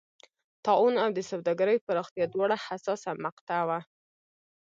طاعون 0.65 0.95
او 1.03 1.09
د 1.17 1.19
سوداګرۍ 1.31 1.77
پراختیا 1.87 2.25
دواړه 2.33 2.55
حساسه 2.65 3.11
مقطعه 3.25 3.63
وه. 3.69 3.79